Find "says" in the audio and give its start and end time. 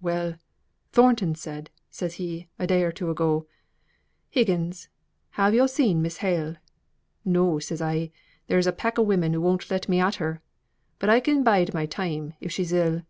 1.90-2.14, 7.58-7.82